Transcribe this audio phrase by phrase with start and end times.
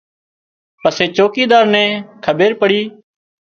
[0.81, 1.89] پسي چوڪيڌار نين
[2.23, 2.81] کٻير پڙي